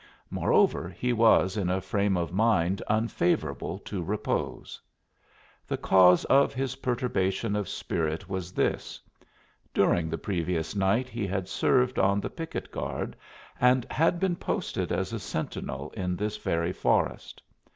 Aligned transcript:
Moreover, 0.31 0.89
he 0.89 1.13
was 1.13 1.57
in 1.57 1.69
a 1.69 1.79
frame 1.79 2.17
of 2.17 2.33
mind 2.33 2.81
unfavorable 2.87 3.77
to 3.85 4.01
repose. 4.01 4.81
The 5.67 5.77
cause 5.77 6.25
of 6.25 6.55
his 6.55 6.77
perturbation 6.77 7.55
of 7.55 7.69
spirit 7.69 8.27
was 8.27 8.51
this: 8.51 8.99
during 9.75 10.09
the 10.09 10.17
previous 10.17 10.75
night 10.75 11.07
he 11.07 11.27
had 11.27 11.47
served 11.47 11.99
on 11.99 12.19
the 12.19 12.31
picket 12.31 12.71
guard, 12.71 13.15
and 13.59 13.85
had 13.91 14.19
been 14.19 14.37
posted 14.37 14.91
as 14.91 15.13
a 15.13 15.19
sentinel 15.19 15.91
in 15.91 16.15
this 16.15 16.35
very 16.35 16.73
forest. 16.73 17.43